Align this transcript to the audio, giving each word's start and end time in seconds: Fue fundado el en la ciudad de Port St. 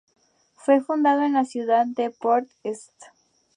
Fue 0.55 0.81
fundado 0.81 1.19
el 1.19 1.27
en 1.27 1.33
la 1.33 1.45
ciudad 1.45 1.85
de 1.85 2.09
Port 2.09 2.49
St. 2.63 2.91